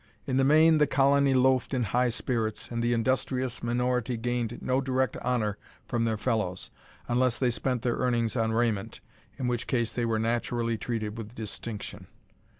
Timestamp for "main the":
0.43-0.87